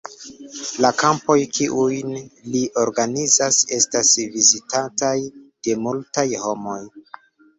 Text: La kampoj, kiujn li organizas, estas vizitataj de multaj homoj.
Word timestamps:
La 0.83 0.89
kampoj, 1.01 1.35
kiujn 1.57 2.15
li 2.55 2.61
organizas, 2.85 3.59
estas 3.77 4.13
vizitataj 4.37 5.15
de 5.69 5.77
multaj 5.85 6.27
homoj. 6.47 6.81